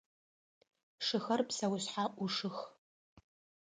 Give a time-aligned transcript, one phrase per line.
[1.05, 2.57] Шыхэр псэушъхьэ ӏушых.